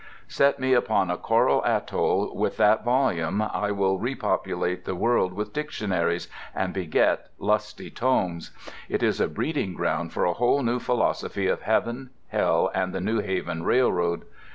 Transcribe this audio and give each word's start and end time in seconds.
Set 0.27 0.57
me 0.59 0.73
upon 0.73 1.11
a 1.11 1.15
coral 1.15 1.63
atoll 1.63 2.35
with 2.35 2.57
that 2.57 2.83
volume, 2.83 3.39
I 3.39 3.69
will 3.69 3.99
repopulate 3.99 4.83
the 4.83 4.95
world 4.95 5.31
with 5.33 5.53
dictionaries, 5.53 6.27
and 6.55 6.73
beget 6.73 7.29
lusty 7.37 7.91
tomes. 7.91 8.49
It 8.89 9.03
is 9.03 9.21
a 9.21 9.27
breeding 9.27 9.75
ground 9.75 10.11
for 10.11 10.25
a 10.25 10.33
whole 10.33 10.63
new 10.63 10.79
philosophy 10.79 11.45
of 11.45 11.61
heaven, 11.61 12.09
hell, 12.29 12.71
and 12.73 12.95
the 12.95 12.99
New 12.99 13.19
Haven 13.19 13.61
Railroad. 13.61 14.23